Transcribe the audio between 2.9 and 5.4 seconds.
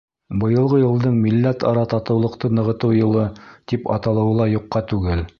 йылы тип аталыуы ла юҡҡа түгел.